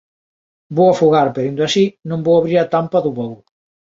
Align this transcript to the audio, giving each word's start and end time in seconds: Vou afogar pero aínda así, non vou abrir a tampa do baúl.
Vou 0.75 0.87
afogar 0.89 1.27
pero 1.33 1.45
aínda 1.45 1.63
así, 1.65 1.85
non 2.09 2.23
vou 2.25 2.35
abrir 2.37 2.57
a 2.59 2.69
tampa 2.75 3.03
do 3.05 3.11
baúl. 3.17 3.39